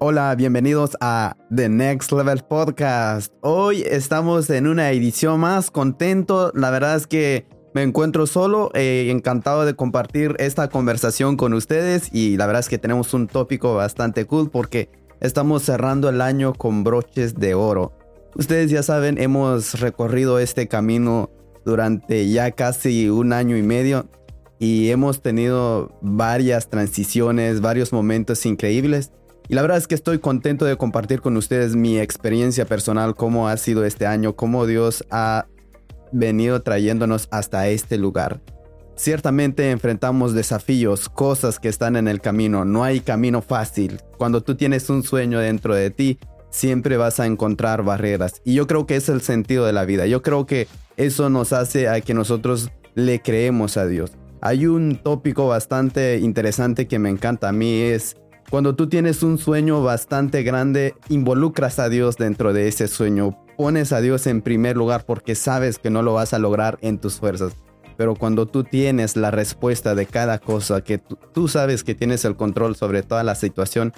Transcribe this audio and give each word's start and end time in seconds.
Hola, 0.00 0.34
bienvenidos 0.34 0.96
a 1.00 1.36
The 1.54 1.68
Next 1.68 2.10
Level 2.10 2.42
Podcast. 2.42 3.32
Hoy 3.42 3.82
estamos 3.82 4.50
en 4.50 4.66
una 4.66 4.90
edición 4.90 5.38
más 5.38 5.70
contento. 5.70 6.50
La 6.52 6.70
verdad 6.70 6.96
es 6.96 7.06
que 7.06 7.46
me 7.74 7.82
encuentro 7.82 8.26
solo, 8.26 8.72
eh, 8.74 9.08
encantado 9.10 9.64
de 9.64 9.74
compartir 9.74 10.34
esta 10.40 10.68
conversación 10.68 11.36
con 11.36 11.54
ustedes 11.54 12.08
y 12.12 12.36
la 12.36 12.46
verdad 12.46 12.60
es 12.60 12.68
que 12.68 12.78
tenemos 12.78 13.14
un 13.14 13.28
tópico 13.28 13.76
bastante 13.76 14.24
cool 14.24 14.50
porque 14.50 14.90
estamos 15.20 15.62
cerrando 15.62 16.08
el 16.08 16.20
año 16.20 16.54
con 16.54 16.82
broches 16.82 17.36
de 17.36 17.54
oro. 17.54 17.92
Ustedes 18.34 18.72
ya 18.72 18.82
saben, 18.82 19.16
hemos 19.16 19.80
recorrido 19.80 20.40
este 20.40 20.66
camino 20.66 21.30
durante 21.64 22.28
ya 22.28 22.50
casi 22.50 23.08
un 23.08 23.32
año 23.32 23.56
y 23.56 23.62
medio 23.62 24.08
y 24.58 24.90
hemos 24.90 25.22
tenido 25.22 25.96
varias 26.02 26.68
transiciones, 26.68 27.60
varios 27.60 27.92
momentos 27.92 28.44
increíbles. 28.44 29.12
Y 29.48 29.54
la 29.54 29.62
verdad 29.62 29.76
es 29.76 29.86
que 29.86 29.94
estoy 29.94 30.18
contento 30.18 30.64
de 30.64 30.76
compartir 30.76 31.20
con 31.20 31.36
ustedes 31.36 31.76
mi 31.76 31.98
experiencia 31.98 32.64
personal, 32.64 33.14
cómo 33.14 33.48
ha 33.48 33.56
sido 33.56 33.84
este 33.84 34.06
año, 34.06 34.34
cómo 34.34 34.66
Dios 34.66 35.04
ha 35.10 35.46
venido 36.12 36.62
trayéndonos 36.62 37.28
hasta 37.30 37.68
este 37.68 37.98
lugar. 37.98 38.40
Ciertamente 38.96 39.70
enfrentamos 39.70 40.34
desafíos, 40.34 41.08
cosas 41.08 41.58
que 41.58 41.68
están 41.68 41.96
en 41.96 42.08
el 42.08 42.20
camino, 42.20 42.64
no 42.64 42.84
hay 42.84 43.00
camino 43.00 43.42
fácil. 43.42 44.00
Cuando 44.16 44.40
tú 44.40 44.54
tienes 44.54 44.88
un 44.88 45.02
sueño 45.02 45.40
dentro 45.40 45.74
de 45.74 45.90
ti, 45.90 46.18
siempre 46.50 46.96
vas 46.96 47.18
a 47.18 47.26
encontrar 47.26 47.82
barreras. 47.82 48.40
Y 48.44 48.54
yo 48.54 48.66
creo 48.66 48.86
que 48.86 48.96
es 48.96 49.08
el 49.08 49.20
sentido 49.20 49.66
de 49.66 49.72
la 49.72 49.84
vida. 49.84 50.06
Yo 50.06 50.22
creo 50.22 50.46
que 50.46 50.68
eso 50.96 51.28
nos 51.28 51.52
hace 51.52 51.88
a 51.88 52.00
que 52.00 52.14
nosotros 52.14 52.70
le 52.94 53.20
creemos 53.20 53.76
a 53.76 53.86
Dios. 53.86 54.12
Hay 54.40 54.66
un 54.66 54.96
tópico 55.02 55.48
bastante 55.48 56.18
interesante 56.18 56.86
que 56.86 57.00
me 57.00 57.10
encanta 57.10 57.48
a 57.48 57.52
mí 57.52 57.80
es 57.80 58.16
cuando 58.50 58.74
tú 58.74 58.88
tienes 58.88 59.22
un 59.22 59.38
sueño 59.38 59.82
bastante 59.82 60.42
grande, 60.42 60.94
involucras 61.08 61.78
a 61.78 61.88
Dios 61.88 62.16
dentro 62.16 62.52
de 62.52 62.68
ese 62.68 62.88
sueño. 62.88 63.38
Pones 63.56 63.92
a 63.92 64.00
Dios 64.00 64.26
en 64.26 64.42
primer 64.42 64.76
lugar 64.76 65.04
porque 65.06 65.34
sabes 65.34 65.78
que 65.78 65.90
no 65.90 66.02
lo 66.02 66.14
vas 66.14 66.34
a 66.34 66.38
lograr 66.38 66.78
en 66.82 66.98
tus 66.98 67.16
fuerzas. 67.16 67.54
Pero 67.96 68.14
cuando 68.14 68.46
tú 68.46 68.64
tienes 68.64 69.16
la 69.16 69.30
respuesta 69.30 69.94
de 69.94 70.06
cada 70.06 70.38
cosa, 70.38 70.82
que 70.82 70.98
tú, 70.98 71.48
sabes 71.48 71.84
que 71.84 71.94
tienes 71.94 72.24
el 72.24 72.36
control 72.36 72.76
sobre 72.76 73.02
toda 73.02 73.22
la 73.22 73.34
situación, 73.34 73.92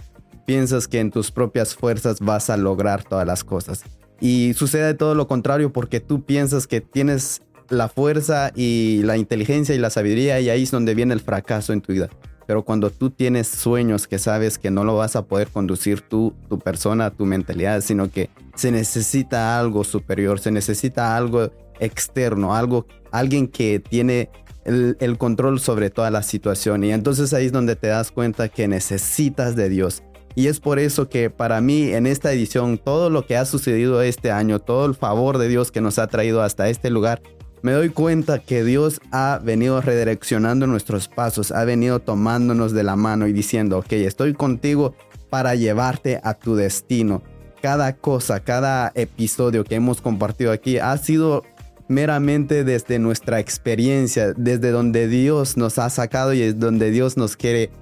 piensas 0.47 0.87
que 0.87 1.01
en 1.01 1.11
tus 1.11 1.31
propias 1.31 1.75
fuerzas 1.75 2.21
vas 2.21 2.51
a 2.51 2.57
lograr 2.57 3.05
todas 3.05 3.27
las 3.27 3.45
cosas. 3.45 3.85
Y 4.21 4.55
sucede 4.55 4.95
todo 4.95 5.15
lo 5.15 5.27
contrario 5.27 5.73
porque 5.73 6.01
tú 6.01 6.25
piensas 6.25 6.67
que 6.67 6.81
tienes 6.81 7.43
la 7.69 7.89
fuerza 7.89 8.53
y 8.55 9.03
la 9.05 9.17
inteligencia 9.17 9.75
y 9.75 9.79
la 9.79 9.91
sabiduría 9.91 10.41
y 10.41 10.51
ahí 10.51 10.63
es 10.63 10.71
donde 10.71 10.95
viene 10.95 11.15
el 11.15 11.21
fracaso 11.21 11.73
en 11.73 11.81
tu 11.81 11.93
vida. 11.93 12.09
Pero 12.47 12.65
cuando 12.65 12.91
tú 12.91 13.11
tienes 13.11 13.49
sueños 13.49 14.07
que 14.07 14.19
sabes 14.19 14.59
que 14.59 14.71
no 14.71 14.85
lo 14.85 14.97
vas 14.97 15.17
a 15.17 15.25
poder 15.25 15.49
conducir 15.49 16.01
tú, 16.01 16.35
tu 16.49 16.59
persona, 16.59 17.11
tu 17.11 17.27
mentalidad, 17.27 17.81
sino 17.81 18.11
que 18.11 18.31
se 18.55 18.71
necesita 18.71 19.59
algo 19.59 19.85
superior, 19.85 20.39
se 20.39 20.51
necesita 20.51 21.17
algo 21.17 21.51
externo, 21.81 22.55
algo, 22.55 22.87
alguien 23.11 23.49
que 23.49 23.81
tiene 23.81 24.31
el, 24.65 24.97
el 25.01 25.19
control 25.19 25.61
sobre 25.61 25.91
toda 25.91 26.11
la 26.11 26.23
situación. 26.23 26.85
Y 26.85 26.93
entonces 26.93 27.33
ahí 27.33 27.47
es 27.47 27.53
donde 27.53 27.77
te 27.77 27.89
das 27.89 28.11
cuenta 28.11 28.49
que 28.49 28.69
necesitas 28.69 29.57
de 29.57 29.69
Dios. 29.69 30.03
Y 30.37 30.49
es 30.49 30.61
por 30.61 30.79
eso 30.79 31.09
que 31.09 31.31
para 31.31 31.63
mí 31.63 31.95
en 31.95 32.07
esta 32.07 32.31
edición 32.31 32.77
todo 32.77 33.09
lo 33.09 33.27
que 33.27 33.39
ha 33.39 33.47
sucedido 33.47 34.03
este 34.03 34.31
año, 34.31 34.59
todo 34.59 34.85
el 34.85 34.95
favor 34.95 35.39
de 35.39 35.49
Dios 35.49 35.73
que 35.73 35.81
nos 35.81 35.99
ha 35.99 36.09
traído 36.09 36.43
hasta 36.43 36.69
este 36.69 36.91
lugar, 36.91 37.23
me 37.67 37.73
doy 37.73 37.89
cuenta 37.89 38.39
que 38.39 38.63
Dios 38.63 39.01
ha 39.11 39.41
venido 39.43 39.81
redireccionando 39.81 40.69
nuestros 40.69 41.09
pasos, 41.09 41.51
ha 41.51 41.65
venido 41.65 41.99
tomándonos 41.99 42.71
de 42.71 42.85
la 42.85 42.95
mano 42.95 43.27
y 43.27 43.33
diciendo, 43.33 43.79
ok, 43.79 43.91
estoy 43.91 44.35
contigo 44.35 44.95
para 45.31 45.57
llevarte 45.57 46.21
a 46.23 46.35
tu 46.35 46.55
destino. 46.55 47.25
Cada 47.61 47.97
cosa, 47.97 48.39
cada 48.39 48.93
episodio 48.95 49.65
que 49.65 49.75
hemos 49.75 50.01
compartido 50.01 50.53
aquí 50.53 50.79
ha 50.79 50.97
sido 50.97 51.43
meramente 51.89 52.63
desde 52.63 53.01
nuestra 53.01 53.41
experiencia, 53.41 54.33
desde 54.33 54.71
donde 54.71 55.09
Dios 55.09 55.57
nos 55.57 55.81
ha 55.81 55.91
sacado 55.91 56.35
y 56.35 56.43
es 56.43 56.61
donde 56.61 56.93
Dios 56.93 57.17
nos 57.17 57.37
quiere 57.37 57.73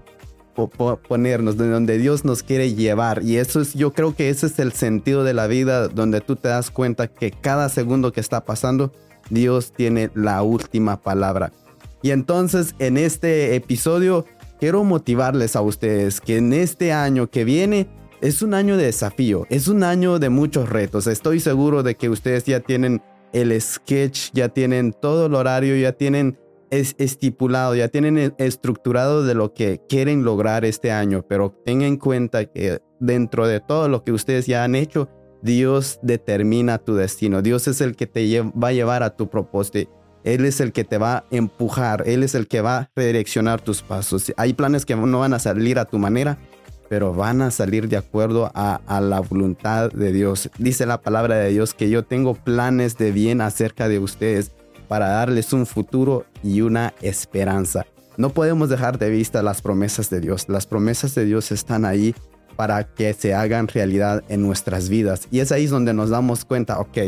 ponernos, 1.09 1.59
donde 1.59 1.99
Dios 1.99 2.25
nos 2.25 2.43
quiere 2.43 2.72
llevar. 2.72 3.22
Y 3.22 3.37
eso 3.37 3.61
es, 3.61 3.75
yo 3.75 3.93
creo 3.93 4.16
que 4.16 4.31
ese 4.31 4.47
es 4.47 4.59
el 4.59 4.72
sentido 4.72 5.25
de 5.25 5.34
la 5.34 5.47
vida, 5.47 5.89
donde 5.89 6.22
tú 6.22 6.37
te 6.37 6.49
das 6.49 6.71
cuenta 6.71 7.06
que 7.06 7.33
cada 7.33 7.69
segundo 7.69 8.15
que 8.15 8.21
está 8.21 8.47
pasando 8.47 8.91
Dios 9.31 9.73
tiene 9.73 10.11
la 10.15 10.43
última 10.43 11.01
palabra. 11.01 11.53
Y 12.03 12.11
entonces 12.11 12.75
en 12.79 12.97
este 12.97 13.55
episodio 13.57 14.27
quiero 14.61 14.85
motivarles 14.85 15.57
a 15.57 15.62
ustedes 15.62 16.21
que 16.21 16.37
en 16.37 16.53
este 16.53 16.93
año 16.93 17.31
que 17.31 17.45
viene 17.45 17.89
es 18.21 18.43
un 18.43 18.55
año 18.55 18.77
de 18.77 18.87
desafío, 18.87 19.47
es 19.51 19.69
un 19.69 19.83
año 19.83 20.19
de 20.19 20.31
muchos 20.31 20.69
retos. 20.69 21.07
Estoy 21.07 21.41
seguro 21.41 21.83
de 21.83 21.95
que 21.95 22.09
ustedes 22.09 22.45
ya 22.45 22.61
tienen 22.61 23.03
el 23.33 23.61
sketch, 23.61 24.31
ya 24.33 24.49
tienen 24.49 24.93
todo 24.93 25.27
el 25.27 25.34
horario, 25.34 25.77
ya 25.77 25.93
tienen 25.93 26.39
es 26.71 26.95
estipulado, 26.99 27.75
ya 27.75 27.89
tienen 27.89 28.19
e, 28.19 28.33
estructurado 28.39 29.25
de 29.25 29.34
lo 29.34 29.53
que 29.53 29.81
quieren 29.89 30.25
lograr 30.25 30.65
este 30.65 30.91
año, 30.91 31.25
pero 31.29 31.51
tengan 31.65 31.89
en 31.89 31.97
cuenta 31.97 32.45
que 32.47 32.81
dentro 33.01 33.47
de 33.47 33.61
todo 33.61 33.89
lo 33.89 34.03
que 34.05 34.13
ustedes 34.13 34.47
ya 34.47 34.65
han 34.65 34.75
hecho, 34.75 35.09
Dios 35.44 35.99
determina 36.00 36.78
tu 36.78 36.94
destino. 36.94 37.43
Dios 37.43 37.69
es 37.69 37.82
el 37.82 37.97
que 37.97 38.06
te 38.06 38.41
va 38.41 38.69
a 38.69 38.72
llevar 38.72 39.03
a 39.03 39.15
tu 39.15 39.28
propósito. 39.28 39.91
Él 40.25 40.47
es 40.47 40.59
el 40.60 40.72
que 40.72 40.84
te 40.84 40.97
va 40.97 41.19
a 41.19 41.25
empujar. 41.31 42.03
Él 42.06 42.22
es 42.22 42.34
el 42.34 42.49
que 42.49 42.62
va 42.62 42.78
a 42.78 42.91
redireccionar 42.97 43.60
tus 43.60 43.83
pasos. 43.83 44.33
Hay 44.38 44.54
planes 44.54 44.87
que 44.87 44.97
no 44.97 45.19
van 45.19 45.34
a 45.34 45.38
salir 45.38 45.78
a 45.78 45.84
tu 45.84 45.99
manera, 45.99 46.38
pero 46.88 47.12
van 47.12 47.43
a 47.43 47.50
salir 47.50 47.91
de 47.91 47.99
acuerdo 47.99 48.50
a, 48.54 48.81
a, 48.87 49.03
la 49.03 49.21
voluntad 49.21 49.91
de 49.93 50.12
Dios. 50.12 50.49
Dice 50.56 50.87
la 50.87 51.03
palabra 51.03 51.37
de 51.37 51.50
Dios 51.50 51.75
que 51.75 51.91
yo 51.91 52.04
tengo 52.04 52.33
planes 52.33 52.97
de 52.97 53.12
bien 53.12 53.43
acerca 53.43 53.87
de 53.87 53.99
ustedes 53.99 54.53
para 54.88 55.09
darles 55.09 55.53
un 55.53 55.66
futuro 55.66 56.25
y 56.43 56.62
una 56.62 56.94
esperanza. 57.03 57.84
No 58.16 58.31
podemos 58.31 58.71
dejar 58.71 58.99
de 58.99 59.10
vista 59.10 59.43
las 59.43 59.60
promesas 59.60 60.09
de 60.09 60.21
Dios. 60.21 60.49
Las 60.49 60.66
promesas 60.66 61.15
de 61.15 61.27
Dios 61.27 61.53
están 61.53 61.84
ahí 61.84 62.15
para 62.56 62.84
que 62.84 63.12
se 63.12 63.34
hagan 63.34 63.69
realidad 63.69 64.22
en 64.28 64.42
nuestras 64.42 64.88
vidas. 64.88 65.28
Y 65.31 65.41
es 65.41 65.53
ahí 65.53 65.66
donde 65.66 65.94
nos 65.94 66.10
damos 66.10 66.44
cuenta, 66.44 66.81
ok, 66.81 66.98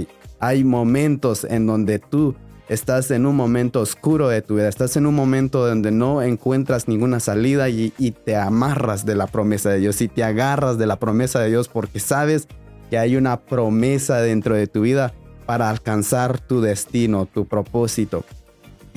hay 0.41 0.65
momentos 0.65 1.45
en 1.45 1.67
donde 1.67 1.99
tú 1.99 2.35
estás 2.69 3.11
en 3.11 3.27
un 3.27 3.37
momento 3.37 3.81
oscuro 3.81 4.29
de 4.29 4.43
tu 4.43 4.57
vida, 4.57 4.69
estás 4.69 4.97
en 4.97 5.07
un 5.07 5.15
momento 5.15 5.67
donde 5.67 5.91
no 5.91 6.23
encuentras 6.23 6.89
ninguna 6.89 7.21
salida 7.21 7.69
y, 7.69 7.93
y, 7.97 8.11
te 8.11 8.37
amarras 8.37 9.07
de 9.07 9.15
la 9.15 9.29
promesa 9.29 9.71
de 9.71 9.79
Dios 9.79 10.01
y 10.01 10.09
te 10.09 10.25
agarras 10.25 10.77
de 10.77 10.87
la 10.87 10.99
promesa 10.99 11.41
de 11.41 11.51
Dios 11.51 11.69
porque 11.69 12.01
sabes 12.01 12.49
que 12.91 12.99
hay 12.99 13.17
una 13.17 13.41
promesa 13.41 14.21
dentro 14.21 14.55
de 14.55 14.67
tu 14.67 14.83
vida 14.83 15.15
para 15.47 15.71
alcanzar 15.71 16.41
tu 16.41 16.61
destino, 16.61 17.27
tu 17.27 17.47
propósito. 17.47 18.25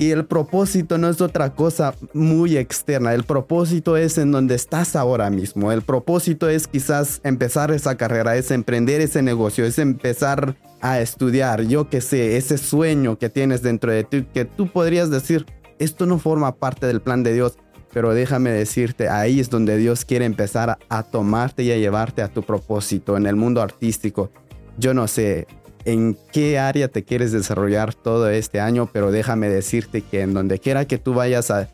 Y 0.00 0.12
el 0.12 0.24
propósito 0.24 0.96
no 0.96 1.10
es 1.10 1.20
otra 1.20 1.54
cosa 1.54 1.94
muy 2.14 2.56
externa. 2.56 3.12
El 3.12 3.24
propósito 3.24 3.98
es 3.98 4.16
en 4.16 4.32
donde 4.32 4.54
estás 4.54 4.96
ahora 4.96 5.28
mismo. 5.28 5.72
El 5.72 5.82
propósito 5.82 6.48
es 6.48 6.66
quizás 6.66 7.20
empezar 7.22 7.70
esa 7.70 7.98
carrera, 7.98 8.34
es 8.34 8.50
emprender 8.50 9.02
ese 9.02 9.20
negocio, 9.20 9.66
es 9.66 9.78
empezar 9.78 10.56
a 10.80 11.00
estudiar, 11.00 11.64
yo 11.64 11.90
qué 11.90 12.00
sé, 12.00 12.38
ese 12.38 12.56
sueño 12.56 13.18
que 13.18 13.28
tienes 13.28 13.60
dentro 13.60 13.92
de 13.92 14.04
ti, 14.04 14.26
que 14.32 14.46
tú 14.46 14.72
podrías 14.72 15.10
decir, 15.10 15.44
esto 15.78 16.06
no 16.06 16.18
forma 16.18 16.56
parte 16.56 16.86
del 16.86 17.02
plan 17.02 17.22
de 17.22 17.34
Dios. 17.34 17.58
Pero 17.92 18.14
déjame 18.14 18.52
decirte, 18.52 19.10
ahí 19.10 19.38
es 19.38 19.50
donde 19.50 19.76
Dios 19.76 20.06
quiere 20.06 20.24
empezar 20.24 20.78
a 20.88 21.02
tomarte 21.02 21.62
y 21.62 21.72
a 21.72 21.76
llevarte 21.76 22.22
a 22.22 22.28
tu 22.28 22.42
propósito 22.42 23.18
en 23.18 23.26
el 23.26 23.36
mundo 23.36 23.60
artístico. 23.60 24.30
Yo 24.78 24.94
no 24.94 25.06
sé, 25.08 25.46
en 25.84 26.16
qué 26.32 26.58
área 26.58 26.88
te 26.88 27.04
quieres 27.04 27.32
desarrollar 27.32 27.94
todo 27.94 28.28
este 28.28 28.60
año, 28.60 28.88
pero 28.92 29.10
déjame 29.10 29.48
decirte 29.48 30.02
que 30.02 30.22
en 30.22 30.34
donde 30.34 30.58
quiera 30.58 30.84
que 30.84 30.98
tú 30.98 31.14
vayas 31.14 31.50
a, 31.50 31.68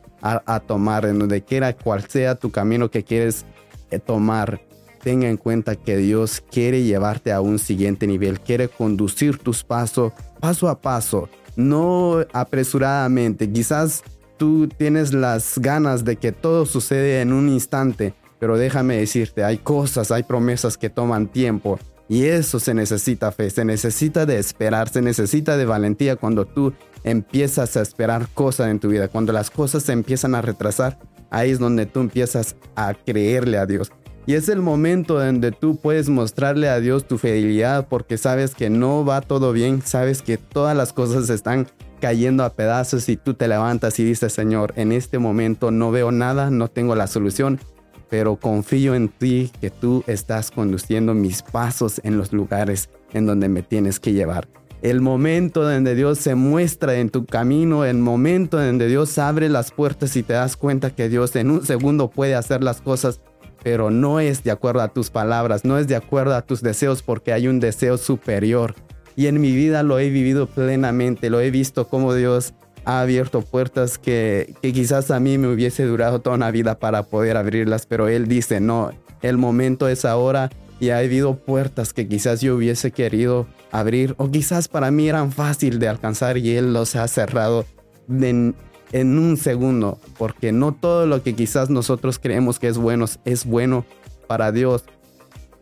tomar, 0.66 1.04
en 1.06 1.18
donde 1.18 1.42
quiera 1.42 1.72
cual 1.72 2.04
sea 2.08 2.34
tu 2.34 2.50
camino 2.50 2.90
que 2.90 3.04
quieres 3.04 3.44
eh, 3.90 3.98
tomar, 3.98 4.60
tenga 5.02 5.28
en 5.28 5.36
cuenta 5.36 5.76
que 5.76 5.96
Dios 5.96 6.42
quiere 6.50 6.82
llevarte 6.82 7.32
a 7.32 7.40
un 7.40 7.58
siguiente 7.58 8.06
nivel, 8.06 8.40
quiere 8.40 8.68
conducir 8.68 9.38
tus 9.38 9.62
pasos 9.62 10.12
paso 10.40 10.68
a 10.68 10.80
paso, 10.80 11.28
no 11.54 12.24
apresuradamente. 12.32 13.50
Quizás 13.50 14.02
tú 14.36 14.68
tienes 14.68 15.12
las 15.12 15.58
ganas 15.58 16.04
de 16.04 16.16
que 16.16 16.32
todo 16.32 16.66
sucede 16.66 17.20
en 17.20 17.32
un 17.32 17.48
instante, 17.48 18.14
pero 18.38 18.58
déjame 18.58 18.96
decirte, 18.96 19.44
hay 19.44 19.58
cosas, 19.58 20.10
hay 20.10 20.22
promesas 20.24 20.76
que 20.76 20.90
toman 20.90 21.28
tiempo 21.28 21.78
y 22.08 22.24
eso 22.26 22.60
se 22.60 22.74
necesita 22.74 23.32
fe, 23.32 23.50
se 23.50 23.64
necesita 23.64 24.26
de 24.26 24.38
esperar, 24.38 24.88
se 24.88 25.02
necesita 25.02 25.56
de 25.56 25.66
valentía 25.66 26.16
cuando 26.16 26.44
tú 26.44 26.72
empiezas 27.02 27.76
a 27.76 27.82
esperar 27.82 28.28
cosas 28.32 28.68
en 28.68 28.78
tu 28.78 28.88
vida. 28.88 29.08
Cuando 29.08 29.32
las 29.32 29.50
cosas 29.50 29.82
se 29.82 29.92
empiezan 29.92 30.34
a 30.34 30.42
retrasar, 30.42 30.98
ahí 31.30 31.50
es 31.50 31.58
donde 31.58 31.86
tú 31.86 32.00
empiezas 32.00 32.56
a 32.76 32.94
creerle 32.94 33.58
a 33.58 33.66
Dios. 33.66 33.90
Y 34.26 34.34
es 34.34 34.48
el 34.48 34.60
momento 34.60 35.20
donde 35.20 35.52
tú 35.52 35.76
puedes 35.76 36.08
mostrarle 36.08 36.68
a 36.68 36.80
Dios 36.80 37.06
tu 37.06 37.16
fidelidad 37.16 37.86
porque 37.88 38.18
sabes 38.18 38.56
que 38.56 38.70
no 38.70 39.04
va 39.04 39.20
todo 39.20 39.52
bien, 39.52 39.82
sabes 39.84 40.20
que 40.20 40.36
todas 40.36 40.76
las 40.76 40.92
cosas 40.92 41.30
están 41.30 41.68
cayendo 42.00 42.44
a 42.44 42.54
pedazos 42.54 43.08
y 43.08 43.16
tú 43.16 43.34
te 43.34 43.46
levantas 43.46 43.98
y 44.00 44.04
dices, 44.04 44.32
Señor, 44.32 44.72
en 44.76 44.90
este 44.90 45.18
momento 45.18 45.70
no 45.70 45.92
veo 45.92 46.10
nada, 46.10 46.50
no 46.50 46.68
tengo 46.68 46.96
la 46.96 47.06
solución, 47.06 47.60
pero 48.08 48.36
confío 48.36 48.94
en 48.94 49.08
ti 49.08 49.50
que 49.60 49.70
tú 49.70 50.04
estás 50.06 50.50
conduciendo 50.50 51.14
mis 51.14 51.42
pasos 51.42 52.00
en 52.04 52.16
los 52.16 52.32
lugares 52.32 52.88
en 53.12 53.26
donde 53.26 53.48
me 53.48 53.62
tienes 53.62 54.00
que 54.00 54.12
llevar. 54.12 54.48
El 54.82 55.00
momento 55.00 55.62
donde 55.62 55.94
Dios 55.94 56.18
se 56.18 56.34
muestra 56.34 56.96
en 56.96 57.08
tu 57.08 57.24
camino, 57.24 57.84
el 57.84 57.96
momento 57.98 58.58
donde 58.58 58.88
Dios 58.88 59.18
abre 59.18 59.48
las 59.48 59.70
puertas 59.70 60.16
y 60.16 60.22
te 60.22 60.34
das 60.34 60.56
cuenta 60.56 60.94
que 60.94 61.08
Dios 61.08 61.34
en 61.34 61.50
un 61.50 61.64
segundo 61.64 62.10
puede 62.10 62.34
hacer 62.34 62.62
las 62.62 62.82
cosas, 62.82 63.20
pero 63.64 63.90
no 63.90 64.20
es 64.20 64.44
de 64.44 64.50
acuerdo 64.50 64.82
a 64.82 64.88
tus 64.88 65.10
palabras, 65.10 65.64
no 65.64 65.78
es 65.78 65.88
de 65.88 65.96
acuerdo 65.96 66.34
a 66.34 66.42
tus 66.42 66.62
deseos 66.62 67.02
porque 67.02 67.32
hay 67.32 67.48
un 67.48 67.58
deseo 67.58 67.96
superior. 67.96 68.74
Y 69.16 69.28
en 69.28 69.40
mi 69.40 69.52
vida 69.52 69.82
lo 69.82 69.98
he 69.98 70.10
vivido 70.10 70.46
plenamente, 70.46 71.30
lo 71.30 71.40
he 71.40 71.50
visto 71.50 71.88
como 71.88 72.14
Dios 72.14 72.52
ha 72.86 73.00
abierto 73.00 73.42
puertas 73.42 73.98
que, 73.98 74.54
quizás 74.62 75.10
a 75.10 75.20
mí 75.20 75.38
me 75.38 75.48
hubiese 75.48 75.84
durado 75.84 76.20
toda 76.20 76.36
una 76.36 76.52
vida 76.52 76.78
para 76.78 77.02
poder 77.02 77.36
abrirlas, 77.36 77.84
pero 77.84 78.08
Él 78.08 78.28
dice, 78.28 78.60
no, 78.60 78.92
el 79.22 79.36
momento 79.36 79.88
es 79.88 80.04
ahora 80.04 80.50
y 80.78 80.90
ha 80.90 80.98
habido 80.98 81.36
puertas 81.36 81.92
que 81.92 82.06
quizás 82.06 82.40
yo 82.40 82.54
hubiese 82.54 82.92
querido 82.92 83.48
abrir 83.72 84.14
o 84.18 84.30
quizás 84.30 84.68
para 84.68 84.90
mí 84.92 85.08
eran 85.08 85.32
fácil 85.32 85.80
de 85.80 85.88
alcanzar 85.88 86.38
y 86.38 86.56
Él 86.56 86.72
los 86.72 86.94
ha 86.94 87.08
cerrado 87.08 87.66
en, 88.08 88.54
un 88.92 89.36
segundo, 89.36 89.98
porque 90.16 90.52
no 90.52 90.72
todo 90.72 91.06
lo 91.06 91.24
que 91.24 91.34
quizás 91.34 91.70
nosotros 91.70 92.20
creemos 92.20 92.60
que 92.60 92.68
es 92.68 92.78
bueno 92.78 93.06
es 93.24 93.44
bueno 93.44 93.84
para 94.28 94.52
Dios. 94.52 94.84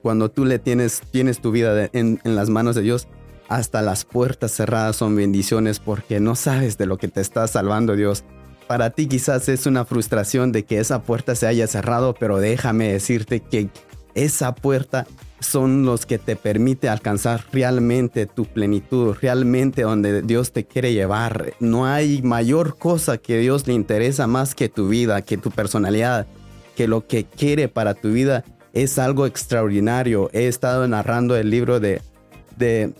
Cuando 0.03 0.31
tú 0.31 0.45
le 0.45 0.59
tienes, 0.59 1.01
tienes 1.11 1.41
tu 1.41 1.51
vida 1.51 1.89
en 1.95 2.21
las 2.23 2.51
manos 2.51 2.75
de 2.75 2.83
Dios, 2.83 3.09
hasta 3.55 3.83
las 3.83 4.05
puertas 4.05 4.51
cerradas 4.51 4.97
son 4.97 5.15
bendiciones 5.15 5.79
porque 5.79 6.19
no 6.19 6.35
sabes 6.35 6.77
de 6.77 6.87
lo 6.87 6.99
que 6.99 7.07
te 7.07 7.21
está 7.21 7.47
salvando 7.47 7.95
Dios. 7.95 8.25
Para 8.67 8.91
ti 8.91 9.07
quizás 9.07 9.49
es 9.49 9.67
una 9.67 9.85
frustración 9.85 10.51
de 10.51 10.65
que 10.65 10.81
esa 10.81 11.03
puerta 11.03 11.37
se 11.37 11.47
haya 11.47 11.69
cerrado, 11.69 12.15
pero 12.19 12.39
déjame 12.39 12.93
decirte 12.93 13.39
que 13.41 13.69
esa 14.15 14.57
puerta 14.57 15.07
son 15.39 15.85
los 15.85 16.05
que 16.05 16.19
te 16.19 16.35
permite 16.35 16.89
alcanzar 16.89 17.45
realmente 17.53 18.27
tu 18.27 18.45
plenitud, 18.47 19.15
realmente 19.21 19.83
donde 19.83 20.23
Dios 20.23 20.51
te 20.53 20.65
quiere 20.65 20.93
llevar. 20.93 21.53
No 21.61 21.87
hay 21.87 22.23
mayor 22.23 22.77
cosa 22.77 23.19
que 23.19 23.39
Dios 23.39 23.69
le 23.69 23.75
interesa 23.75 24.27
más 24.27 24.57
que 24.57 24.69
tu 24.69 24.89
vida, 24.89 25.23
que 25.23 25.37
tu 25.37 25.51
personalidad, 25.51 26.27
que 26.75 26.89
lo 26.89 27.07
que 27.07 27.25
quiere 27.25 27.69
para 27.69 27.95
tu 27.95 28.11
vida 28.11 28.43
es 28.73 28.99
algo 28.99 29.27
extraordinario. 29.27 30.29
He 30.33 30.49
estado 30.49 30.89
narrando 30.89 31.37
el 31.37 31.51
libro 31.51 31.79
de, 31.79 32.01
de 32.57 32.95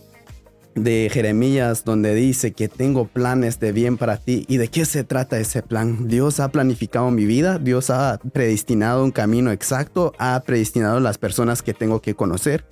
de 0.75 1.09
Jeremías 1.11 1.85
donde 1.85 2.13
dice 2.13 2.51
que 2.51 2.67
tengo 2.67 3.07
planes 3.07 3.59
de 3.59 3.71
bien 3.71 3.97
para 3.97 4.17
ti. 4.17 4.45
¿Y 4.47 4.57
de 4.57 4.67
qué 4.67 4.85
se 4.85 5.03
trata 5.03 5.39
ese 5.39 5.63
plan? 5.63 6.07
Dios 6.07 6.39
ha 6.39 6.49
planificado 6.49 7.09
mi 7.11 7.25
vida, 7.25 7.57
Dios 7.57 7.89
ha 7.89 8.19
predestinado 8.33 9.03
un 9.03 9.11
camino 9.11 9.51
exacto, 9.51 10.13
ha 10.19 10.39
predestinado 10.45 10.99
las 10.99 11.17
personas 11.17 11.61
que 11.61 11.73
tengo 11.73 12.01
que 12.01 12.13
conocer. 12.13 12.65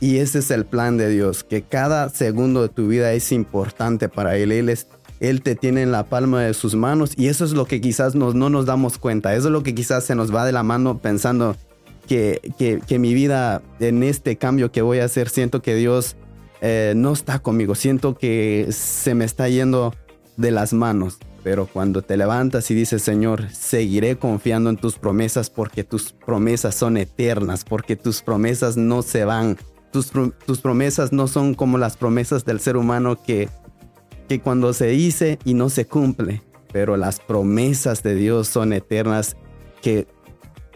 Y 0.00 0.18
ese 0.18 0.38
es 0.40 0.50
el 0.52 0.64
plan 0.64 0.96
de 0.96 1.08
Dios, 1.08 1.42
que 1.42 1.62
cada 1.62 2.08
segundo 2.10 2.62
de 2.62 2.68
tu 2.68 2.86
vida 2.86 3.12
es 3.14 3.32
importante 3.32 4.08
para 4.08 4.36
Él. 4.36 4.52
Él, 4.52 4.68
es, 4.68 4.86
él 5.18 5.42
te 5.42 5.56
tiene 5.56 5.82
en 5.82 5.90
la 5.90 6.04
palma 6.04 6.42
de 6.42 6.54
sus 6.54 6.76
manos 6.76 7.14
y 7.16 7.26
eso 7.26 7.44
es 7.44 7.52
lo 7.52 7.64
que 7.64 7.80
quizás 7.80 8.14
nos, 8.14 8.34
no 8.34 8.50
nos 8.50 8.66
damos 8.66 8.98
cuenta. 8.98 9.34
Eso 9.34 9.48
es 9.48 9.52
lo 9.52 9.62
que 9.62 9.74
quizás 9.74 10.04
se 10.04 10.14
nos 10.14 10.32
va 10.32 10.44
de 10.44 10.52
la 10.52 10.62
mano 10.62 10.98
pensando 10.98 11.56
que, 12.06 12.52
que, 12.58 12.80
que 12.86 12.98
mi 12.98 13.12
vida 13.12 13.60
en 13.80 14.02
este 14.02 14.36
cambio 14.36 14.70
que 14.70 14.82
voy 14.82 15.00
a 15.00 15.06
hacer, 15.06 15.30
siento 15.30 15.62
que 15.62 15.74
Dios 15.74 16.16
eh, 16.60 16.92
no 16.96 17.12
está 17.12 17.38
conmigo, 17.38 17.74
siento 17.74 18.16
que 18.16 18.68
se 18.70 19.14
me 19.14 19.24
está 19.24 19.48
yendo 19.48 19.94
de 20.36 20.50
las 20.50 20.72
manos. 20.72 21.18
Pero 21.44 21.66
cuando 21.66 22.02
te 22.02 22.16
levantas 22.16 22.70
y 22.70 22.74
dices, 22.74 23.02
Señor, 23.02 23.48
seguiré 23.50 24.18
confiando 24.18 24.70
en 24.70 24.76
tus 24.76 24.98
promesas 24.98 25.50
porque 25.50 25.84
tus 25.84 26.12
promesas 26.12 26.74
son 26.74 26.96
eternas, 26.96 27.64
porque 27.64 27.96
tus 27.96 28.22
promesas 28.22 28.76
no 28.76 29.02
se 29.02 29.24
van. 29.24 29.56
Tus, 29.92 30.10
tus 30.44 30.60
promesas 30.60 31.12
no 31.12 31.28
son 31.28 31.54
como 31.54 31.78
las 31.78 31.96
promesas 31.96 32.44
del 32.44 32.60
ser 32.60 32.76
humano 32.76 33.22
que, 33.22 33.48
que 34.28 34.40
cuando 34.40 34.72
se 34.72 34.88
dice 34.88 35.38
y 35.44 35.54
no 35.54 35.70
se 35.70 35.86
cumple. 35.86 36.42
Pero 36.72 36.96
las 36.96 37.20
promesas 37.20 38.02
de 38.02 38.14
Dios 38.14 38.48
son 38.48 38.72
eternas 38.72 39.36
que 39.80 40.06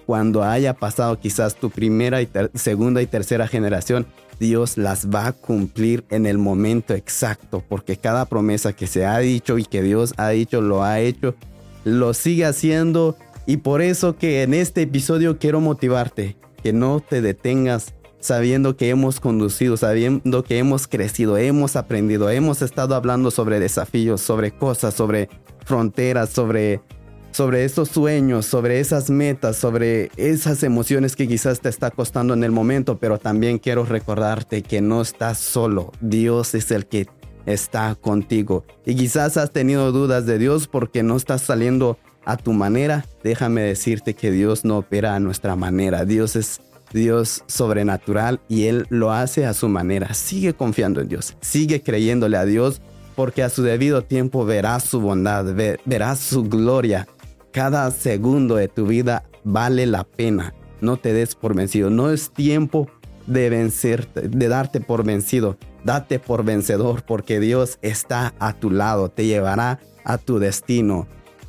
cuando 0.06 0.42
haya 0.42 0.74
pasado 0.74 1.18
quizás 1.18 1.56
tu 1.56 1.70
primera 1.70 2.22
y 2.22 2.28
segunda 2.54 3.02
y 3.02 3.06
tercera 3.06 3.46
generación, 3.46 4.06
Dios 4.42 4.76
las 4.76 5.08
va 5.08 5.28
a 5.28 5.32
cumplir 5.32 6.04
en 6.10 6.26
el 6.26 6.36
momento 6.36 6.94
exacto, 6.94 7.62
porque 7.68 7.96
cada 7.96 8.26
promesa 8.26 8.72
que 8.72 8.88
se 8.88 9.06
ha 9.06 9.18
dicho 9.18 9.56
y 9.56 9.64
que 9.64 9.82
Dios 9.82 10.14
ha 10.16 10.30
dicho, 10.30 10.60
lo 10.60 10.82
ha 10.82 10.98
hecho, 10.98 11.36
lo 11.84 12.12
sigue 12.12 12.44
haciendo. 12.44 13.16
Y 13.46 13.58
por 13.58 13.82
eso 13.82 14.16
que 14.16 14.42
en 14.42 14.52
este 14.52 14.82
episodio 14.82 15.38
quiero 15.38 15.60
motivarte, 15.60 16.36
que 16.60 16.72
no 16.72 16.98
te 16.98 17.22
detengas 17.22 17.94
sabiendo 18.18 18.76
que 18.76 18.90
hemos 18.90 19.20
conducido, 19.20 19.76
sabiendo 19.76 20.42
que 20.42 20.58
hemos 20.58 20.88
crecido, 20.88 21.38
hemos 21.38 21.76
aprendido, 21.76 22.28
hemos 22.28 22.62
estado 22.62 22.96
hablando 22.96 23.30
sobre 23.30 23.60
desafíos, 23.60 24.22
sobre 24.22 24.50
cosas, 24.50 24.94
sobre 24.94 25.28
fronteras, 25.64 26.30
sobre 26.30 26.80
sobre 27.32 27.64
esos 27.64 27.88
sueños, 27.88 28.46
sobre 28.46 28.78
esas 28.78 29.10
metas, 29.10 29.56
sobre 29.56 30.10
esas 30.16 30.62
emociones 30.62 31.16
que 31.16 31.26
quizás 31.26 31.60
te 31.60 31.68
está 31.68 31.90
costando 31.90 32.34
en 32.34 32.44
el 32.44 32.52
momento, 32.52 32.98
pero 32.98 33.18
también 33.18 33.58
quiero 33.58 33.84
recordarte 33.84 34.62
que 34.62 34.80
no 34.80 35.00
estás 35.00 35.38
solo. 35.38 35.92
Dios 36.00 36.54
es 36.54 36.70
el 36.70 36.86
que 36.86 37.08
está 37.46 37.94
contigo. 37.94 38.64
Y 38.84 38.94
quizás 38.94 39.36
has 39.36 39.50
tenido 39.50 39.92
dudas 39.92 40.26
de 40.26 40.38
Dios 40.38 40.68
porque 40.68 41.02
no 41.02 41.16
estás 41.16 41.42
saliendo 41.42 41.98
a 42.24 42.36
tu 42.36 42.52
manera. 42.52 43.06
Déjame 43.24 43.62
decirte 43.62 44.14
que 44.14 44.30
Dios 44.30 44.64
no 44.64 44.78
opera 44.78 45.16
a 45.16 45.20
nuestra 45.20 45.56
manera. 45.56 46.04
Dios 46.04 46.36
es 46.36 46.60
Dios 46.92 47.42
sobrenatural 47.46 48.40
y 48.48 48.64
Él 48.64 48.86
lo 48.90 49.10
hace 49.10 49.46
a 49.46 49.54
su 49.54 49.68
manera. 49.68 50.12
Sigue 50.12 50.52
confiando 50.52 51.00
en 51.00 51.08
Dios. 51.08 51.34
Sigue 51.40 51.82
creyéndole 51.82 52.36
a 52.36 52.44
Dios 52.44 52.82
porque 53.16 53.42
a 53.42 53.48
su 53.48 53.62
debido 53.62 54.02
tiempo 54.02 54.44
verás 54.44 54.84
su 54.84 55.00
bondad, 55.00 55.46
verás 55.84 56.18
su 56.18 56.44
gloria 56.44 57.08
cada 57.52 57.90
segundo 57.90 58.56
de 58.56 58.68
tu 58.68 58.86
vida 58.86 59.24
vale 59.44 59.86
la 59.86 60.04
pena. 60.04 60.54
No 60.80 60.96
te 60.96 61.12
des 61.12 61.34
por 61.34 61.54
vencido. 61.54 61.90
No 61.90 62.10
es 62.10 62.30
tiempo 62.30 62.90
de 63.26 63.50
vencerte, 63.50 64.28
de 64.28 64.48
darte 64.48 64.80
por 64.80 65.04
vencido. 65.04 65.56
Date 65.84 66.18
por 66.18 66.44
vencedor 66.44 67.02
porque 67.04 67.40
Dios 67.40 67.78
está 67.82 68.34
a 68.38 68.52
tu 68.54 68.70
lado, 68.70 69.08
te 69.08 69.26
llevará 69.26 69.80
a 70.04 70.18
tu 70.18 70.38
destino. 70.38 71.06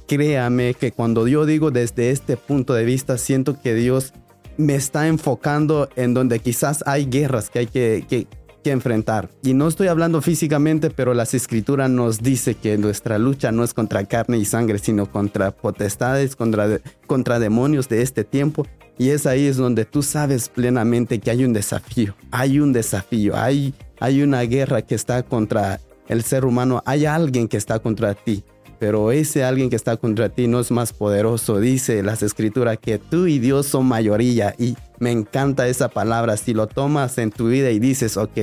Créame 0.08 0.74
que 0.74 0.92
cuando 0.92 1.28
yo 1.28 1.46
digo 1.46 1.72
desde 1.72 2.12
este 2.12 2.36
punto 2.38 2.74
de 2.74 2.84
vista, 2.84 3.18
siento 3.18 3.60
que 3.62 3.74
Dios 3.74 4.14
me 4.58 4.76
está 4.76 5.08
enfocando 5.08 5.90
en 5.96 6.14
donde 6.14 6.40
quizás 6.40 6.84
hay 6.86 7.06
guerras 7.06 7.50
que 7.50 7.60
hay 7.60 7.68
que, 7.68 8.06
que, 8.08 8.28
que 8.64 8.72
enfrentar. 8.72 9.30
Y 9.44 9.54
no 9.54 9.68
estoy 9.68 9.88
hablando 9.88 10.22
físicamente, 10.22 10.90
pero 10.90 11.14
las 11.14 11.34
escrituras 11.34 11.90
nos 11.90 12.24
dice 12.24 12.56
que 12.56 12.78
nuestra 12.78 13.20
lucha 13.20 13.52
no 13.52 13.64
es 13.64 13.74
contra 13.74 14.06
carne 14.06 14.38
y 14.38 14.46
sangre, 14.46 14.80
sino 14.80 15.12
contra 15.12 15.52
potestades, 15.52 16.36
contra, 16.36 16.80
contra 17.06 17.40
demonios 17.40 17.90
de 17.90 18.02
este 18.02 18.24
tiempo. 18.24 18.66
Y 18.98 19.10
es 19.10 19.26
ahí 19.26 19.46
es 19.46 19.58
donde 19.58 19.86
tú 19.86 20.02
sabes 20.02 20.50
plenamente 20.50 21.20
que 21.20 21.32
hay 21.32 21.44
un 21.44 21.54
desafío, 21.54 22.16
hay 22.32 22.60
un 22.60 22.74
desafío, 22.74 23.36
hay, 23.36 23.74
hay 24.00 24.22
una 24.22 24.42
guerra 24.42 24.84
que 24.84 24.96
está 24.96 25.24
contra 25.24 25.80
el 26.08 26.24
ser 26.24 26.46
humano, 26.46 26.82
hay 26.86 27.06
alguien 27.06 27.48
que 27.48 27.58
está 27.58 27.80
contra 27.80 28.14
ti 28.14 28.44
pero 28.84 29.14
ese 29.14 29.46
alguien 29.46 29.70
que 29.70 29.78
está 29.78 29.96
contra 29.96 30.28
ti 30.28 30.46
no 30.46 30.60
es 30.60 30.70
más 30.70 30.92
poderoso. 30.92 31.62
Dice 31.62 32.04
las 32.04 32.22
escrituras 32.22 32.78
que 32.78 33.00
tú 33.00 33.28
y 33.28 33.40
Dios 33.40 33.66
son 33.66 33.86
mayoría 33.86 34.56
y 34.60 34.76
me 35.00 35.10
encanta 35.12 35.70
esa 35.70 35.88
palabra. 35.88 36.36
Si 36.36 36.54
lo 36.54 36.68
tomas 36.68 37.18
en 37.18 37.32
tu 37.32 37.48
vida 37.48 37.72
y 37.72 37.80
dices, 37.80 38.18
ok, 38.18 38.38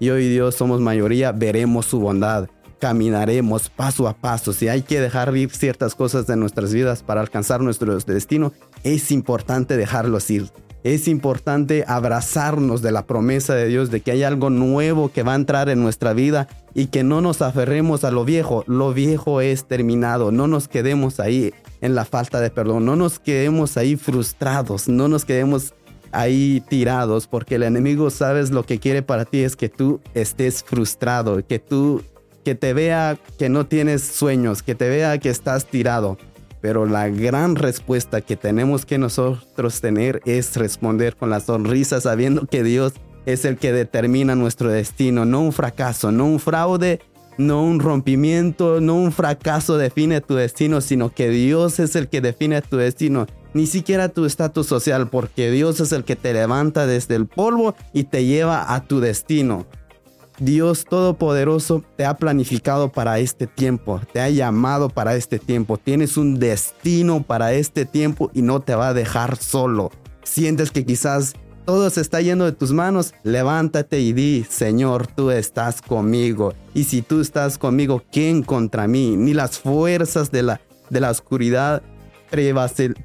yo 0.00 0.16
y 0.16 0.30
Dios 0.30 0.54
somos 0.54 0.80
mayoría, 0.80 1.32
veremos 1.32 1.84
su 1.84 2.00
bondad. 2.00 2.48
Caminaremos 2.80 3.68
paso 3.68 4.08
a 4.08 4.14
paso. 4.14 4.54
Si 4.54 4.66
hay 4.68 4.80
que 4.80 4.98
dejar 4.98 5.36
ir 5.36 5.50
ciertas 5.50 5.94
cosas 5.94 6.26
de 6.26 6.36
nuestras 6.38 6.72
vidas 6.72 7.02
para 7.02 7.20
alcanzar 7.20 7.60
nuestro 7.60 7.94
destino, 7.94 8.54
es 8.84 9.12
importante 9.12 9.76
dejarlos 9.76 10.30
ir. 10.30 10.46
Es 10.84 11.06
importante 11.06 11.84
abrazarnos 11.86 12.82
de 12.82 12.90
la 12.90 13.06
promesa 13.06 13.54
de 13.54 13.68
Dios 13.68 13.90
de 13.90 14.00
que 14.00 14.10
hay 14.10 14.24
algo 14.24 14.50
nuevo 14.50 15.12
que 15.12 15.22
va 15.22 15.32
a 15.32 15.36
entrar 15.36 15.68
en 15.68 15.80
nuestra 15.80 16.12
vida 16.12 16.48
y 16.74 16.86
que 16.86 17.04
no 17.04 17.20
nos 17.20 17.40
aferremos 17.40 18.02
a 18.02 18.10
lo 18.10 18.24
viejo. 18.24 18.64
Lo 18.66 18.92
viejo 18.92 19.40
es 19.40 19.66
terminado. 19.66 20.32
No 20.32 20.48
nos 20.48 20.66
quedemos 20.66 21.20
ahí 21.20 21.54
en 21.80 21.94
la 21.94 22.04
falta 22.04 22.40
de 22.40 22.50
perdón. 22.50 22.84
No 22.84 22.96
nos 22.96 23.20
quedemos 23.20 23.76
ahí 23.76 23.94
frustrados. 23.94 24.88
No 24.88 25.06
nos 25.06 25.24
quedemos 25.24 25.72
ahí 26.10 26.62
tirados 26.68 27.26
porque 27.26 27.54
el 27.54 27.62
enemigo 27.62 28.10
sabes 28.10 28.50
lo 28.50 28.64
que 28.64 28.78
quiere 28.78 29.02
para 29.02 29.24
ti 29.24 29.40
es 29.40 29.56
que 29.56 29.68
tú 29.68 30.00
estés 30.14 30.62
frustrado, 30.62 31.44
que 31.46 31.58
tú 31.58 32.02
que 32.44 32.54
te 32.54 32.74
vea 32.74 33.18
que 33.38 33.48
no 33.48 33.66
tienes 33.66 34.02
sueños, 34.02 34.62
que 34.62 34.74
te 34.74 34.88
vea 34.88 35.18
que 35.18 35.30
estás 35.30 35.66
tirado. 35.66 36.18
Pero 36.62 36.86
la 36.86 37.08
gran 37.08 37.56
respuesta 37.56 38.22
que 38.22 38.36
tenemos 38.36 38.86
que 38.86 38.96
nosotros 38.96 39.80
tener 39.82 40.22
es 40.24 40.56
responder 40.56 41.16
con 41.16 41.28
la 41.28 41.40
sonrisa 41.40 42.00
sabiendo 42.00 42.46
que 42.46 42.62
Dios 42.62 42.94
es 43.26 43.44
el 43.44 43.58
que 43.58 43.72
determina 43.72 44.34
nuestro 44.34 44.70
destino, 44.70 45.24
no 45.24 45.40
un 45.42 45.52
fracaso, 45.52 46.10
no 46.10 46.24
un 46.24 46.40
fraude, 46.40 47.00
no 47.36 47.62
un 47.64 47.80
rompimiento, 47.80 48.80
no 48.80 48.94
un 48.94 49.12
fracaso 49.12 49.76
define 49.76 50.20
tu 50.20 50.34
destino, 50.34 50.80
sino 50.80 51.10
que 51.10 51.28
Dios 51.28 51.78
es 51.80 51.96
el 51.96 52.08
que 52.08 52.20
define 52.20 52.62
tu 52.62 52.76
destino. 52.76 53.26
ni 53.54 53.66
siquiera 53.66 54.08
tu 54.08 54.24
estatus 54.24 54.66
social, 54.66 55.10
porque 55.10 55.50
Dios 55.50 55.78
es 55.80 55.92
el 55.92 56.04
que 56.04 56.16
te 56.16 56.32
levanta 56.32 56.86
desde 56.86 57.16
el 57.16 57.26
polvo 57.26 57.74
y 57.92 58.04
te 58.04 58.24
lleva 58.24 58.74
a 58.74 58.84
tu 58.84 59.00
destino. 59.00 59.66
Dios 60.44 60.84
Todopoderoso 60.84 61.84
te 61.96 62.04
ha 62.04 62.14
planificado 62.14 62.90
para 62.90 63.20
este 63.20 63.46
tiempo, 63.46 64.00
te 64.12 64.20
ha 64.20 64.28
llamado 64.28 64.88
para 64.88 65.14
este 65.14 65.38
tiempo, 65.38 65.78
tienes 65.78 66.16
un 66.16 66.40
destino 66.40 67.22
para 67.22 67.52
este 67.52 67.84
tiempo 67.84 68.28
y 68.34 68.42
no 68.42 68.58
te 68.58 68.74
va 68.74 68.88
a 68.88 68.94
dejar 68.94 69.36
solo. 69.36 69.92
Sientes 70.24 70.72
que 70.72 70.84
quizás 70.84 71.34
todo 71.64 71.88
se 71.90 72.00
está 72.00 72.20
yendo 72.20 72.44
de 72.44 72.50
tus 72.50 72.72
manos, 72.72 73.14
levántate 73.22 74.00
y 74.00 74.12
di, 74.12 74.44
Señor, 74.48 75.06
tú 75.06 75.30
estás 75.30 75.80
conmigo. 75.80 76.54
Y 76.74 76.84
si 76.84 77.02
tú 77.02 77.20
estás 77.20 77.56
conmigo, 77.56 78.02
¿quién 78.10 78.42
contra 78.42 78.88
mí? 78.88 79.14
Ni 79.16 79.34
las 79.34 79.60
fuerzas 79.60 80.32
de 80.32 80.42
la, 80.42 80.60
de 80.90 80.98
la 80.98 81.12
oscuridad 81.12 81.82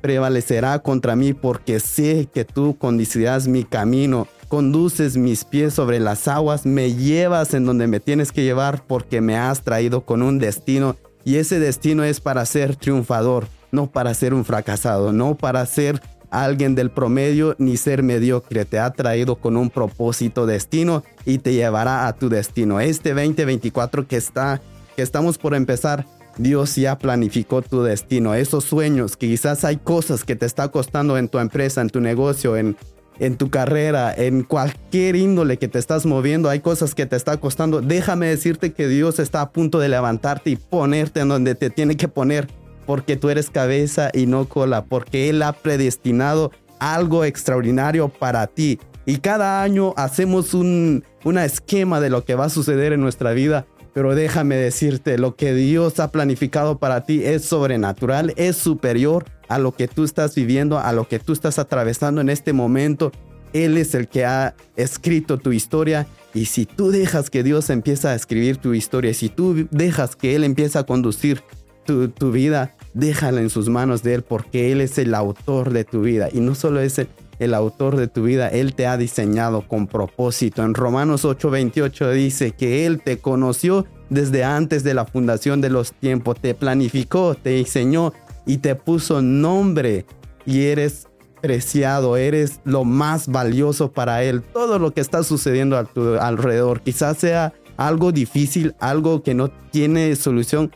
prevalecerá 0.01 0.79
contra 0.79 1.15
mí 1.15 1.33
porque 1.33 1.79
sé 1.79 2.29
que 2.33 2.45
tú 2.45 2.77
conducirás 2.79 3.47
mi 3.47 3.63
camino, 3.63 4.27
conduces 4.47 5.17
mis 5.17 5.43
pies 5.43 5.73
sobre 5.73 5.99
las 5.99 6.27
aguas, 6.27 6.65
me 6.65 6.93
llevas 6.93 7.53
en 7.53 7.65
donde 7.65 7.87
me 7.87 7.99
tienes 7.99 8.31
que 8.31 8.43
llevar 8.43 8.83
porque 8.85 9.21
me 9.21 9.37
has 9.37 9.63
traído 9.63 10.01
con 10.01 10.21
un 10.21 10.39
destino 10.39 10.95
y 11.25 11.35
ese 11.35 11.59
destino 11.59 12.03
es 12.03 12.21
para 12.21 12.45
ser 12.45 12.75
triunfador, 12.75 13.47
no 13.71 13.87
para 13.91 14.13
ser 14.13 14.33
un 14.33 14.45
fracasado, 14.45 15.11
no 15.11 15.35
para 15.35 15.65
ser 15.65 16.01
alguien 16.29 16.75
del 16.75 16.89
promedio 16.89 17.55
ni 17.57 17.77
ser 17.77 18.03
mediocre, 18.03 18.65
te 18.65 18.79
ha 18.79 18.91
traído 18.91 19.35
con 19.35 19.57
un 19.57 19.69
propósito 19.69 20.45
destino 20.45 21.03
y 21.25 21.39
te 21.39 21.53
llevará 21.53 22.07
a 22.07 22.13
tu 22.13 22.29
destino. 22.29 22.79
Este 22.79 23.13
2024 23.13 24.07
que 24.07 24.17
está 24.17 24.61
que 24.95 25.03
estamos 25.03 25.37
por 25.37 25.53
empezar 25.53 26.05
Dios 26.37 26.75
ya 26.75 26.97
planificó 26.97 27.61
tu 27.61 27.81
destino, 27.81 28.35
esos 28.35 28.63
sueños, 28.63 29.17
que 29.17 29.27
quizás 29.27 29.63
hay 29.63 29.77
cosas 29.77 30.23
que 30.23 30.35
te 30.35 30.45
está 30.45 30.67
costando 30.69 31.17
en 31.17 31.29
tu 31.29 31.39
empresa, 31.39 31.81
en 31.81 31.89
tu 31.89 31.99
negocio, 31.99 32.57
en, 32.57 32.77
en 33.19 33.37
tu 33.37 33.49
carrera, 33.49 34.13
en 34.15 34.43
cualquier 34.43 35.15
índole 35.15 35.57
que 35.57 35.67
te 35.67 35.79
estás 35.79 36.05
moviendo, 36.05 36.49
hay 36.49 36.59
cosas 36.59 36.95
que 36.95 37.05
te 37.05 37.15
está 37.15 37.37
costando. 37.37 37.81
Déjame 37.81 38.27
decirte 38.27 38.73
que 38.73 38.87
Dios 38.87 39.19
está 39.19 39.41
a 39.41 39.51
punto 39.51 39.79
de 39.79 39.89
levantarte 39.89 40.49
y 40.49 40.55
ponerte 40.55 41.21
en 41.21 41.29
donde 41.29 41.55
te 41.55 41.69
tiene 41.69 41.97
que 41.97 42.07
poner, 42.07 42.47
porque 42.85 43.17
tú 43.17 43.29
eres 43.29 43.49
cabeza 43.49 44.09
y 44.13 44.25
no 44.25 44.47
cola, 44.47 44.85
porque 44.85 45.29
Él 45.29 45.41
ha 45.41 45.53
predestinado 45.53 46.51
algo 46.79 47.25
extraordinario 47.25 48.09
para 48.09 48.47
ti. 48.47 48.79
Y 49.05 49.17
cada 49.17 49.63
año 49.63 49.93
hacemos 49.95 50.53
un 50.53 51.03
una 51.27 51.45
esquema 51.45 51.99
de 51.99 52.09
lo 52.09 52.23
que 52.23 52.35
va 52.35 52.45
a 52.45 52.49
suceder 52.49 52.93
en 52.93 53.01
nuestra 53.01 53.31
vida 53.31 53.65
pero 53.97 54.13
déjame 54.13 54.57
decirte, 54.57 55.17
lo 55.17 55.35
que 55.35 55.55
Dios 55.55 55.99
ha 55.99 56.11
planificado 56.11 56.77
para 56.77 57.01
ti 57.01 57.23
es 57.25 57.45
sobrenatural, 57.45 58.31
es 58.35 58.55
superior 58.55 59.25
a 59.47 59.57
lo 59.57 59.71
que 59.71 59.87
tú 59.87 60.03
estás 60.03 60.35
viviendo, 60.35 60.77
a 60.77 60.93
lo 60.93 61.07
que 61.07 61.17
tú 61.17 61.33
estás 61.33 61.57
atravesando 61.57 62.21
en 62.21 62.29
este 62.29 62.53
momento. 62.53 63.11
Él 63.53 63.75
es 63.75 63.95
el 63.95 64.07
que 64.07 64.23
ha 64.23 64.53
escrito 64.75 65.39
tu 65.39 65.51
historia 65.51 66.05
y 66.35 66.45
si 66.45 66.67
tú 66.67 66.91
dejas 66.91 67.31
que 67.31 67.41
Dios 67.41 67.71
empiece 67.71 68.07
a 68.07 68.13
escribir 68.13 68.57
tu 68.57 68.75
historia, 68.75 69.15
si 69.15 69.29
tú 69.29 69.67
dejas 69.71 70.15
que 70.15 70.35
Él 70.35 70.43
empiece 70.43 70.77
a 70.77 70.83
conducir 70.83 71.41
tu, 71.83 72.09
tu 72.09 72.31
vida, 72.31 72.75
déjala 72.93 73.41
en 73.41 73.49
sus 73.49 73.67
manos 73.67 74.03
de 74.03 74.13
Él 74.13 74.21
porque 74.21 74.71
Él 74.71 74.81
es 74.81 74.99
el 74.99 75.15
autor 75.15 75.73
de 75.73 75.85
tu 75.85 76.01
vida 76.01 76.29
y 76.31 76.39
no 76.39 76.53
solo 76.53 76.81
es 76.81 76.99
el, 76.99 77.07
el 77.39 77.53
autor 77.53 77.95
de 77.95 78.07
tu 78.07 78.23
vida, 78.23 78.47
Él 78.47 78.73
te 78.73 78.87
ha 78.87 78.97
diseñado 78.97 79.67
con 79.67 79.87
propósito. 79.87 80.63
En 80.63 80.73
Romanos 80.73 81.25
8:28 81.25 82.11
dice 82.11 82.51
que 82.51 82.85
Él 82.85 83.01
te 83.01 83.19
conoció 83.19 83.85
desde 84.09 84.43
antes 84.43 84.83
de 84.83 84.93
la 84.93 85.05
fundación 85.05 85.61
de 85.61 85.69
los 85.69 85.93
tiempos, 85.93 86.39
te 86.39 86.53
planificó, 86.53 87.35
te 87.35 87.51
diseñó 87.51 88.13
y 88.45 88.57
te 88.57 88.75
puso 88.75 89.21
nombre 89.21 90.05
y 90.45 90.63
eres 90.63 91.07
preciado, 91.41 92.17
eres 92.17 92.61
lo 92.63 92.83
más 92.83 93.27
valioso 93.27 93.91
para 93.91 94.23
Él. 94.23 94.41
Todo 94.41 94.79
lo 94.79 94.91
que 94.91 95.01
está 95.01 95.23
sucediendo 95.23 95.77
a 95.77 95.83
tu 95.83 96.15
alrededor, 96.15 96.81
quizás 96.81 97.17
sea 97.17 97.53
algo 97.75 98.11
difícil, 98.11 98.75
algo 98.79 99.21
que 99.21 99.33
no 99.33 99.49
tiene 99.71 100.15
solución, 100.15 100.71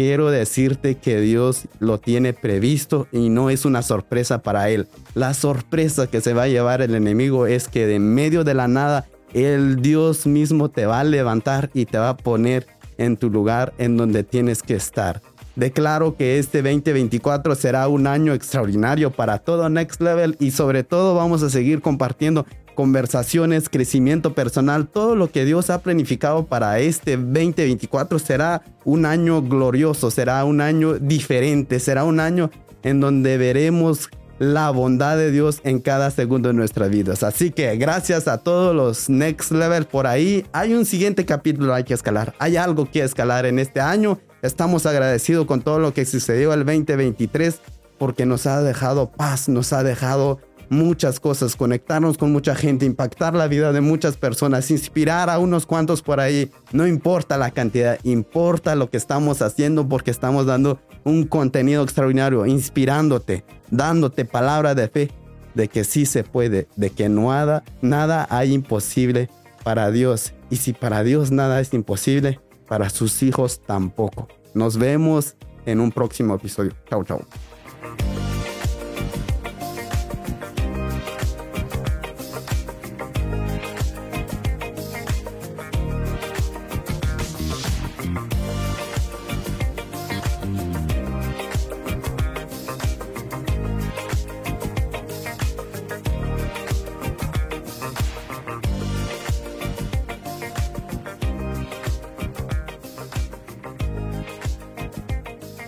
quiero 0.00 0.30
decirte 0.30 0.94
que 0.94 1.20
Dios 1.20 1.68
lo 1.78 1.98
tiene 1.98 2.32
previsto 2.32 3.06
y 3.12 3.28
no 3.28 3.50
es 3.50 3.66
una 3.66 3.82
sorpresa 3.82 4.38
para 4.38 4.70
Él. 4.70 4.88
La 5.12 5.34
sorpresa 5.34 6.06
que 6.06 6.22
se 6.22 6.32
va 6.32 6.44
a 6.44 6.48
llevar 6.48 6.80
el 6.80 6.94
enemigo 6.94 7.46
es 7.46 7.68
que 7.68 7.86
de 7.86 7.98
medio 7.98 8.42
de 8.42 8.54
la 8.54 8.66
nada, 8.66 9.06
el 9.34 9.82
Dios 9.82 10.26
mismo 10.26 10.70
te 10.70 10.86
va 10.86 11.00
a 11.00 11.04
levantar 11.04 11.68
y 11.74 11.84
te 11.84 11.98
va 11.98 12.08
a 12.08 12.16
poner 12.16 12.66
en 12.96 13.18
tu 13.18 13.28
lugar 13.28 13.74
en 13.76 13.98
donde 13.98 14.24
tienes 14.24 14.62
que 14.62 14.74
estar. 14.74 15.20
Declaro 15.54 16.16
que 16.16 16.38
este 16.38 16.62
2024 16.62 17.54
será 17.54 17.86
un 17.88 18.06
año 18.06 18.32
extraordinario 18.32 19.10
para 19.10 19.40
todo 19.40 19.68
Next 19.68 20.00
Level 20.00 20.34
y 20.40 20.52
sobre 20.52 20.82
todo 20.82 21.14
vamos 21.14 21.42
a 21.42 21.50
seguir 21.50 21.82
compartiendo 21.82 22.46
conversaciones, 22.74 23.68
crecimiento 23.68 24.34
personal, 24.34 24.88
todo 24.88 25.16
lo 25.16 25.30
que 25.30 25.44
Dios 25.44 25.70
ha 25.70 25.82
planificado 25.82 26.46
para 26.46 26.78
este 26.78 27.16
2024 27.16 28.18
será 28.18 28.62
un 28.84 29.06
año 29.06 29.42
glorioso, 29.42 30.10
será 30.10 30.44
un 30.44 30.60
año 30.60 30.94
diferente, 30.94 31.80
será 31.80 32.04
un 32.04 32.20
año 32.20 32.50
en 32.82 33.00
donde 33.00 33.36
veremos 33.36 34.08
la 34.40 34.70
bondad 34.70 35.18
de 35.18 35.30
Dios 35.30 35.60
en 35.64 35.80
cada 35.80 36.10
segundo 36.10 36.48
de 36.48 36.54
nuestras 36.54 36.88
vidas. 36.88 37.22
Así 37.22 37.50
que 37.50 37.76
gracias 37.76 38.26
a 38.26 38.38
todos 38.38 38.74
los 38.74 39.10
Next 39.10 39.52
Level 39.52 39.84
por 39.84 40.06
ahí. 40.06 40.46
Hay 40.52 40.72
un 40.72 40.86
siguiente 40.86 41.26
capítulo 41.26 41.74
hay 41.74 41.84
que 41.84 41.92
escalar. 41.92 42.34
Hay 42.38 42.56
algo 42.56 42.90
que 42.90 43.04
escalar 43.04 43.44
en 43.44 43.58
este 43.58 43.80
año. 43.80 44.18
Estamos 44.40 44.86
agradecidos 44.86 45.44
con 45.44 45.60
todo 45.60 45.78
lo 45.78 45.92
que 45.92 46.06
sucedió 46.06 46.54
el 46.54 46.64
2023 46.64 47.60
porque 47.98 48.24
nos 48.24 48.46
ha 48.46 48.62
dejado 48.62 49.10
paz, 49.10 49.50
nos 49.50 49.74
ha 49.74 49.82
dejado 49.82 50.40
muchas 50.70 51.20
cosas, 51.20 51.56
conectarnos 51.56 52.16
con 52.16 52.32
mucha 52.32 52.54
gente, 52.54 52.86
impactar 52.86 53.34
la 53.34 53.48
vida 53.48 53.72
de 53.72 53.82
muchas 53.82 54.16
personas, 54.16 54.70
inspirar 54.70 55.28
a 55.28 55.38
unos 55.38 55.66
cuantos 55.66 56.00
por 56.00 56.20
ahí. 56.20 56.50
No 56.72 56.86
importa 56.86 57.36
la 57.36 57.50
cantidad, 57.50 57.98
importa 58.04 58.74
lo 58.74 58.88
que 58.88 58.96
estamos 58.96 59.42
haciendo 59.42 59.86
porque 59.86 60.10
estamos 60.10 60.46
dando 60.46 60.80
un 61.04 61.26
contenido 61.26 61.82
extraordinario, 61.82 62.46
inspirándote, 62.46 63.44
dándote 63.70 64.24
palabra 64.24 64.74
de 64.74 64.88
fe 64.88 65.10
de 65.54 65.68
que 65.68 65.84
sí 65.84 66.06
se 66.06 66.24
puede, 66.24 66.68
de 66.76 66.90
que 66.90 67.08
nada, 67.08 67.64
nada 67.82 68.26
hay 68.30 68.54
imposible 68.54 69.28
para 69.64 69.90
Dios. 69.90 70.32
Y 70.48 70.56
si 70.56 70.72
para 70.72 71.02
Dios 71.02 71.30
nada 71.30 71.60
es 71.60 71.74
imposible, 71.74 72.40
para 72.68 72.88
sus 72.88 73.22
hijos 73.22 73.60
tampoco. 73.66 74.28
Nos 74.54 74.78
vemos 74.78 75.36
en 75.66 75.80
un 75.80 75.90
próximo 75.90 76.34
episodio. 76.34 76.72
Chao, 76.88 77.04
chao. 77.04 77.20